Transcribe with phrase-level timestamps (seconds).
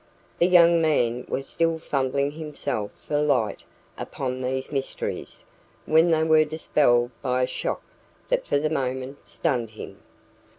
[0.39, 3.61] The young man was still fumbling himself for light
[3.99, 5.45] upon these mysteries,
[5.85, 7.83] when they were dispelled by a shock
[8.27, 10.01] that for the moment stunned him.